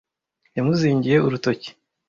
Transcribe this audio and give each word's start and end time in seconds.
Yamuzingiye 0.55 1.17
urutoki. 1.27 1.69